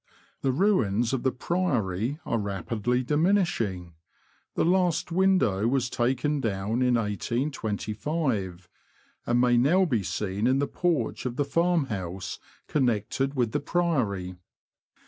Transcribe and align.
The 0.41 0.51
ruins 0.51 1.13
of 1.13 1.21
the 1.21 1.31
Priory 1.31 2.17
are 2.25 2.39
rapidly 2.39 3.03
diminish 3.03 3.61
ing; 3.61 3.93
the 4.55 4.65
last 4.65 5.11
window 5.11 5.67
was 5.67 5.91
taken 5.91 6.39
down 6.41 6.81
in 6.81 6.95
1825, 6.95 8.67
and 9.27 9.39
may 9.39 9.57
now 9.57 9.85
be 9.85 10.01
seen 10.01 10.47
in 10.47 10.57
the 10.57 10.65
porch 10.65 11.27
of 11.27 11.35
the 11.35 11.45
farmhouse 11.45 12.39
connected 12.67 13.35
with 13.35 13.51
the 13.51 13.59
Priory. 13.59 14.33